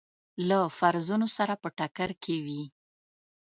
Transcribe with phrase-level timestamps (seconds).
[0.49, 2.63] له فرضونو سره په ټکر کې وي.